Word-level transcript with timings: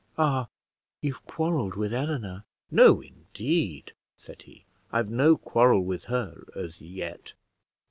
Ah, 0.17 0.47
you've 1.01 1.23
quarrelled 1.27 1.75
with 1.75 1.93
Eleanor!" 1.93 2.43
"No, 2.71 3.01
indeed," 3.01 3.93
said 4.17 4.41
he; 4.41 4.65
"I've 4.91 5.11
no 5.11 5.37
quarrel 5.37 5.81
with 5.85 6.05
her 6.05 6.43
as 6.55 6.81
yet." 6.81 7.35